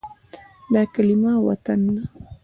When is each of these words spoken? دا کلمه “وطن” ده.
دا 0.73 0.81
کلمه 0.93 1.33
“وطن” 1.45 1.81
ده. 1.93 2.03